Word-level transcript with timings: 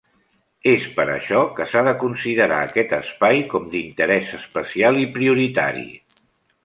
És 0.69 0.85
per 0.99 1.03
això 1.15 1.41
que 1.59 1.67
s'ha 1.73 1.83
de 1.89 1.93
considerar 2.03 2.57
aquest 2.69 2.97
espai 3.01 3.43
com 3.55 3.69
d'interès 3.75 4.33
especial 4.39 4.99
i 5.07 5.09
prioritari. 5.19 5.87